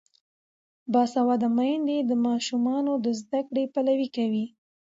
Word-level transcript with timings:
باسواده 0.93 1.47
میندې 1.57 1.97
د 2.09 2.11
ماشومانو 2.25 2.93
د 3.05 3.07
زده 3.21 3.39
کړې 3.47 3.63
پلوي 3.73 4.07
کوي. 4.17 4.45